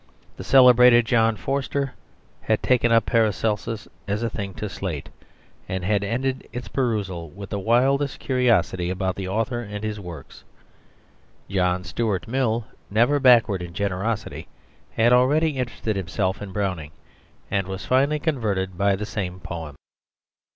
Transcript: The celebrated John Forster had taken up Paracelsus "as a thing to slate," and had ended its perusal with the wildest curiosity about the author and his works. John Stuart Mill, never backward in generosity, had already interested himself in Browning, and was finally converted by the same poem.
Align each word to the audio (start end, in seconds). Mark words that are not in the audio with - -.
The 0.35 0.43
celebrated 0.43 1.05
John 1.05 1.35
Forster 1.35 1.93
had 2.41 2.63
taken 2.63 2.91
up 2.91 3.05
Paracelsus 3.05 3.87
"as 4.07 4.23
a 4.23 4.31
thing 4.31 4.55
to 4.55 4.67
slate," 4.67 5.09
and 5.69 5.83
had 5.85 6.03
ended 6.03 6.49
its 6.51 6.67
perusal 6.67 7.29
with 7.29 7.51
the 7.51 7.59
wildest 7.59 8.17
curiosity 8.19 8.89
about 8.89 9.15
the 9.15 9.27
author 9.27 9.59
and 9.59 9.83
his 9.83 9.99
works. 9.99 10.43
John 11.47 11.83
Stuart 11.83 12.27
Mill, 12.27 12.65
never 12.89 13.19
backward 13.19 13.61
in 13.61 13.75
generosity, 13.75 14.47
had 14.95 15.13
already 15.13 15.57
interested 15.59 15.95
himself 15.95 16.41
in 16.41 16.51
Browning, 16.51 16.93
and 17.51 17.67
was 17.67 17.85
finally 17.85 18.17
converted 18.17 18.79
by 18.79 18.95
the 18.95 19.05
same 19.05 19.39
poem. 19.39 19.75